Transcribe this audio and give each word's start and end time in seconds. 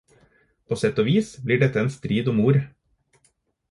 På 0.71 0.77
sett 0.85 1.03
og 1.03 1.07
vis 1.11 1.31
blir 1.45 1.63
dette 1.67 1.85
en 1.85 1.95
strid 1.99 2.35
om 2.35 2.45
ord. 2.49 2.63